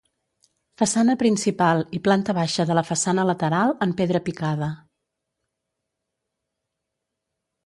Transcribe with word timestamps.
Façana 0.81 1.15
principal 1.23 1.83
i 1.97 1.99
planta 2.07 2.35
baixa 2.37 2.65
de 2.71 2.77
la 2.79 2.85
façana 2.87 3.27
lateral 3.31 3.77
en 3.87 3.95
pedra 4.01 4.23
picada. 4.31 4.71